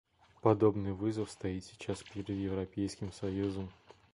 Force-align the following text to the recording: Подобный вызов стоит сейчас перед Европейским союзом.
Подобный 0.41 0.93
вызов 0.93 1.29
стоит 1.29 1.63
сейчас 1.63 2.01
перед 2.01 2.29
Европейским 2.29 3.11
союзом. 3.11 3.69